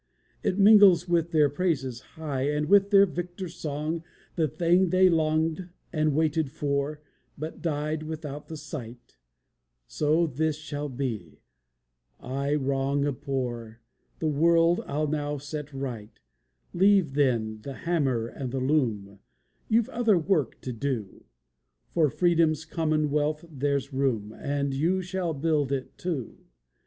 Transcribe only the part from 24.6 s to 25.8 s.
you shall build